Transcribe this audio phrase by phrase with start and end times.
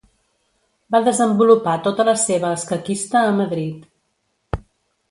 [0.95, 3.89] Va desenvolupar tota la seva escaquista a Madrid.